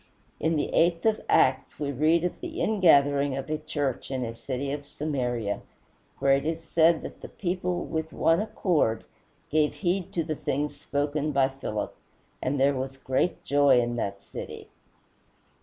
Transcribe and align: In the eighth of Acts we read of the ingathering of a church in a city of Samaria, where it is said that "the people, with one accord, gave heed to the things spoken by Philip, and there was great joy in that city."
In 0.39 0.55
the 0.55 0.73
eighth 0.73 1.05
of 1.05 1.21
Acts 1.29 1.77
we 1.79 1.91
read 1.91 2.23
of 2.23 2.39
the 2.41 2.59
ingathering 2.59 3.37
of 3.37 3.51
a 3.51 3.59
church 3.59 4.09
in 4.09 4.25
a 4.25 4.33
city 4.33 4.71
of 4.71 4.87
Samaria, 4.87 5.61
where 6.17 6.33
it 6.33 6.43
is 6.43 6.63
said 6.63 7.03
that 7.03 7.21
"the 7.21 7.27
people, 7.29 7.85
with 7.85 8.11
one 8.11 8.41
accord, 8.41 9.03
gave 9.51 9.75
heed 9.75 10.11
to 10.13 10.23
the 10.23 10.35
things 10.35 10.75
spoken 10.75 11.31
by 11.31 11.49
Philip, 11.49 11.95
and 12.41 12.59
there 12.59 12.73
was 12.73 12.97
great 12.97 13.43
joy 13.45 13.79
in 13.79 13.95
that 13.97 14.23
city." 14.23 14.69